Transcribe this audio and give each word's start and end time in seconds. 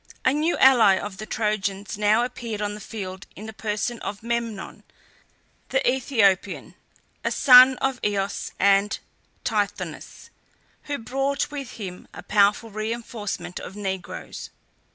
A 0.25 0.33
new 0.33 0.57
ally 0.57 0.97
of 0.97 1.17
the 1.17 1.27
Trojans 1.27 1.95
now 1.95 2.25
appeared 2.25 2.59
on 2.59 2.73
the 2.73 2.79
field 2.79 3.27
in 3.35 3.45
the 3.45 3.53
person 3.53 3.99
of 3.99 4.23
Memnon, 4.23 4.81
the 5.69 5.79
AEthiopian, 5.87 6.73
a 7.23 7.29
son 7.29 7.77
of 7.77 7.99
Eos 8.03 8.51
and 8.59 8.97
Tithonus, 9.45 10.31
who 10.85 10.97
brought 10.97 11.51
with 11.51 11.73
him 11.73 12.07
a 12.15 12.23
powerful 12.23 12.71
reinforcement 12.71 13.59
of 13.59 13.75
negroes. 13.75 14.49